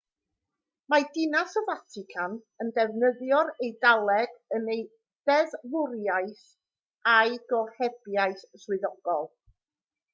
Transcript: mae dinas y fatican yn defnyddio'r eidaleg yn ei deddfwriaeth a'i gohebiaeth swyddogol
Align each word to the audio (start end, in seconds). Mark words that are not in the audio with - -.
mae 0.91 1.03
dinas 1.17 1.51
y 1.59 1.61
fatican 1.67 2.37
yn 2.63 2.71
defnyddio'r 2.77 3.53
eidaleg 3.67 4.33
yn 4.59 4.65
ei 4.77 4.81
deddfwriaeth 5.31 6.43
a'i 7.17 7.41
gohebiaeth 7.55 8.47
swyddogol 8.65 9.35